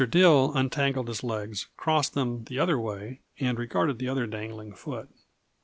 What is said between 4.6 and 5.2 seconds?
foot.